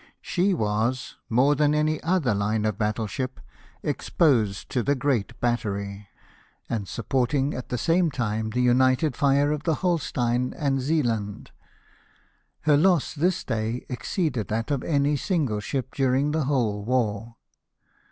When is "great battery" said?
4.95-6.07